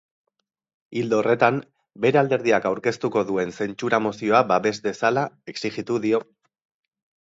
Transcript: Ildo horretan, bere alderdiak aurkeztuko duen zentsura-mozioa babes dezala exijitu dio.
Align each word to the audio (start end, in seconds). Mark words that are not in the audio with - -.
Ildo 1.01 1.19
horretan, 1.23 1.59
bere 2.07 2.21
alderdiak 2.23 2.67
aurkeztuko 2.71 3.25
duen 3.31 3.55
zentsura-mozioa 3.61 4.43
babes 4.57 4.77
dezala 4.91 5.31
exijitu 5.57 6.05
dio. 6.11 6.27